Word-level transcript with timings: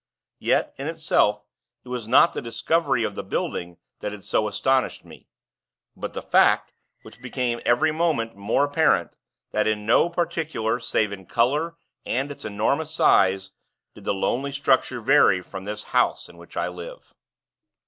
Yet, 0.39 0.73
in 0.79 0.87
itself, 0.87 1.43
it 1.85 1.89
was 1.89 2.07
not 2.07 2.33
the 2.33 2.41
discovery 2.41 3.03
of 3.03 3.13
the 3.13 3.21
building 3.21 3.77
that 3.99 4.11
had 4.11 4.23
so 4.23 4.47
astonished 4.47 5.05
me; 5.05 5.27
but 5.95 6.13
the 6.13 6.23
fact, 6.23 6.71
which 7.03 7.21
became 7.21 7.61
every 7.67 7.91
moment 7.91 8.35
more 8.35 8.63
apparent, 8.65 9.15
that 9.51 9.67
in 9.67 9.85
no 9.85 10.09
particular, 10.09 10.79
save 10.79 11.11
in 11.11 11.27
color 11.27 11.75
and 12.03 12.31
its 12.31 12.43
enormous 12.45 12.89
size, 12.89 13.51
did 13.93 14.03
the 14.03 14.11
lonely 14.15 14.51
structure 14.51 15.01
vary 15.01 15.39
from 15.43 15.65
this 15.65 15.83
house 15.93 16.27
in 16.27 16.37
which 16.39 16.57
I 16.57 16.67
live. 16.67 17.13